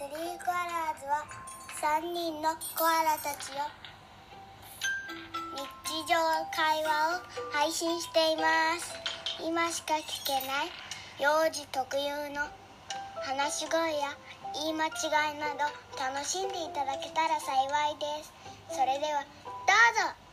[0.00, 1.28] スリーコアラーズは
[2.00, 3.68] 3人のコアラたちよ。
[5.52, 6.16] 日常
[6.56, 7.22] 会話を
[7.52, 8.94] 配信しています。
[9.46, 10.72] 今しか聞けない
[11.20, 12.48] 幼児特有の
[13.20, 14.16] 話し声や
[14.54, 15.68] 言い間違いなど
[16.00, 18.32] 楽しんでいただけたら幸いです。
[18.70, 20.29] それではどうぞ。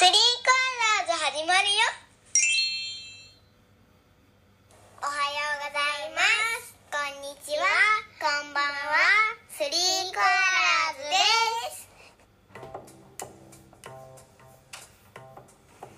[0.00, 1.76] スリーコアラーズ始まるよ。
[4.96, 6.24] おはようございま
[6.64, 6.72] す。
[6.88, 7.68] こんにちは。
[8.16, 9.36] こんばんは。
[9.52, 11.20] スリーコアラーズで
[11.76, 11.84] す。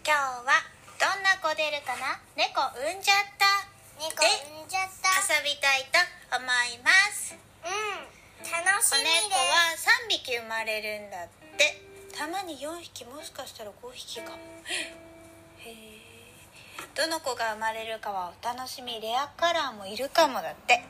[0.03, 0.67] 今日は
[0.99, 2.19] どんな子出るかな？
[2.35, 3.71] 猫産んじゃった。
[4.03, 5.15] 猫で産んじゃった。
[5.31, 6.03] 遊びたいと
[6.35, 7.39] 思います。
[7.39, 8.03] うん。
[8.51, 9.39] 楽しみで
[9.79, 9.87] す。
[9.87, 14.39] は3匹生まれるんだってたまに4匹もしかしたら5匹かも。
[15.59, 15.75] へえ。
[16.95, 19.01] どの子が生まれるかはお楽しみ。
[19.01, 20.85] レアカラーもいるかもだって。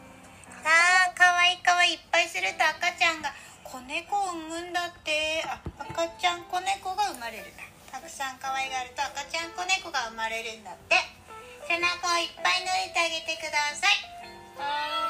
[0.62, 0.70] さ
[1.08, 1.62] あかわいい。
[1.62, 3.30] かわいいいっぱいすると赤ちゃんが
[3.62, 5.42] 子猫を産むんだって。
[5.46, 7.54] あ赤ちゃん子猫が生まれる。
[7.90, 10.96] たくさん可愛がると赤ちゃん子猫が生まれるんだって。
[11.68, 15.01] 背中をいっぱい撫でてあげてください。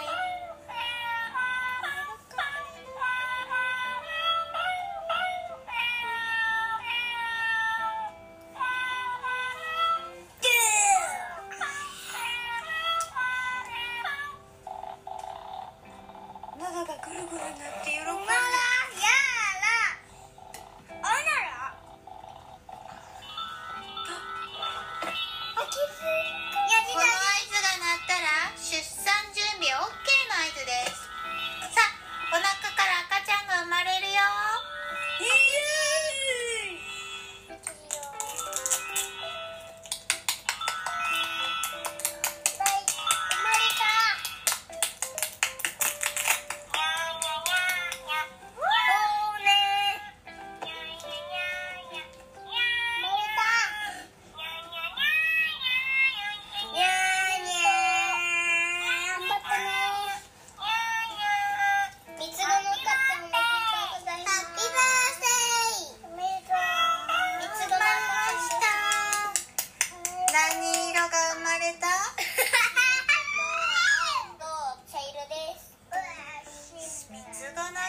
[16.73, 19.32] は喉がぐるぐるになって喜んで。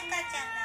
[0.04, 0.63] 赤ちゃんだ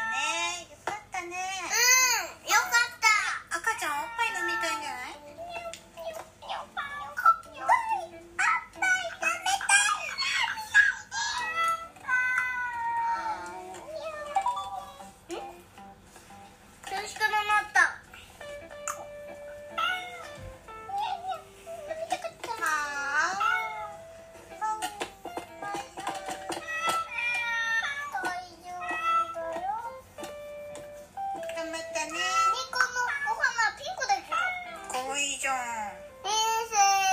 [35.48, 35.88] かわ
[36.28, 37.08] いいじゃん。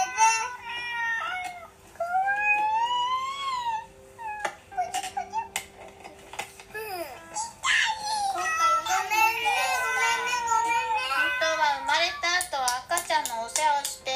[8.84, 11.16] ごめんね、ごめんね、ごめんね。
[11.16, 14.12] 本当は生まれた後は赤ちゃんのお世話をして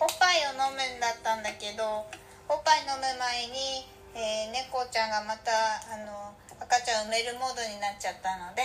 [0.00, 2.08] おっぱいを飲むんだったんだけど
[2.48, 3.84] おっぱい飲む前に、
[4.16, 5.52] えー猫ちゃんがまた
[5.92, 8.64] あの赤ちゃん産めるモードになっちゃったので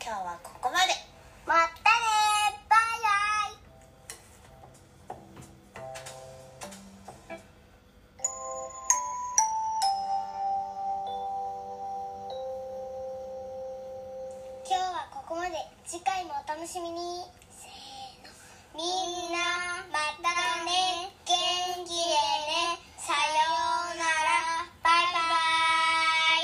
[0.00, 1.09] 今日はここまで
[15.90, 18.30] 次回もお楽しみにせーの
[18.78, 20.30] みんなまた
[20.62, 21.34] ね元
[21.82, 23.18] 気でねさよ
[23.90, 25.18] うならバイバ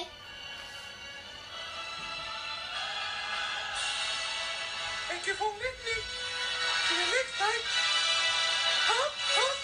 [0.02, 0.10] イ
[5.14, 6.02] Thank you for listening.
[6.88, 7.62] See you next time.
[8.90, 9.55] Hop, hop.